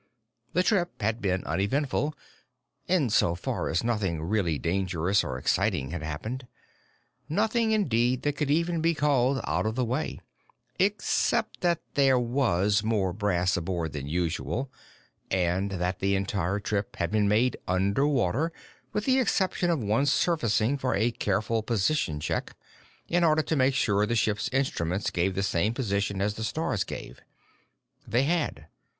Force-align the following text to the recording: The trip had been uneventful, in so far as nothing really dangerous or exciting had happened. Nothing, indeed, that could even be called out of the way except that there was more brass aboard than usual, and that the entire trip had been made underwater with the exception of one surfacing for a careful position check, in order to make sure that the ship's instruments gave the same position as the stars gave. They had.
The 0.53 0.63
trip 0.63 0.99
had 1.03 1.21
been 1.21 1.43
uneventful, 1.45 2.15
in 2.87 3.11
so 3.11 3.35
far 3.35 3.69
as 3.69 3.83
nothing 3.83 4.19
really 4.23 4.57
dangerous 4.57 5.23
or 5.23 5.37
exciting 5.37 5.91
had 5.91 6.01
happened. 6.01 6.47
Nothing, 7.29 7.71
indeed, 7.71 8.23
that 8.23 8.35
could 8.35 8.49
even 8.49 8.81
be 8.81 8.95
called 8.95 9.41
out 9.43 9.67
of 9.67 9.75
the 9.75 9.85
way 9.85 10.19
except 10.79 11.61
that 11.61 11.81
there 11.93 12.17
was 12.17 12.81
more 12.83 13.13
brass 13.13 13.55
aboard 13.55 13.93
than 13.93 14.07
usual, 14.07 14.71
and 15.29 15.69
that 15.73 15.99
the 15.99 16.15
entire 16.15 16.59
trip 16.59 16.95
had 16.95 17.11
been 17.11 17.27
made 17.27 17.57
underwater 17.67 18.51
with 18.93 19.05
the 19.05 19.19
exception 19.19 19.69
of 19.69 19.83
one 19.83 20.07
surfacing 20.07 20.79
for 20.79 20.95
a 20.95 21.11
careful 21.11 21.61
position 21.61 22.19
check, 22.19 22.55
in 23.07 23.23
order 23.23 23.43
to 23.43 23.55
make 23.55 23.75
sure 23.75 24.01
that 24.01 24.07
the 24.09 24.15
ship's 24.15 24.49
instruments 24.51 25.11
gave 25.11 25.35
the 25.35 25.43
same 25.43 25.75
position 25.75 26.21
as 26.23 26.33
the 26.33 26.43
stars 26.43 26.83
gave. 26.83 27.21
They 28.07 28.23
had. 28.23 28.65